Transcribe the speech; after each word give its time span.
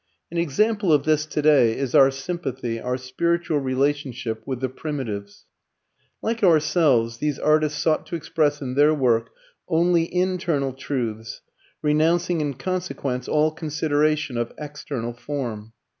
An 0.31 0.39
example 0.39 0.91
of 0.91 1.03
this 1.03 1.27
today 1.27 1.77
is 1.77 1.93
our 1.93 2.09
sympathy, 2.09 2.81
our 2.81 2.97
spiritual 2.97 3.59
relationship, 3.59 4.41
with 4.47 4.59
the 4.59 4.67
Primitives. 4.67 5.45
Like 6.23 6.41
ourselves, 6.43 7.19
these 7.19 7.37
artists 7.37 7.77
sought 7.77 8.07
to 8.07 8.15
express 8.15 8.63
in 8.63 8.73
their 8.73 8.95
work 8.95 9.29
only 9.69 10.11
internal 10.11 10.73
truths, 10.73 11.41
renouncing 11.83 12.41
in 12.41 12.55
consequence 12.55 13.27
all 13.27 13.51
consideration 13.51 14.37
of 14.37 14.51
external 14.57 15.13
form. 15.13 15.71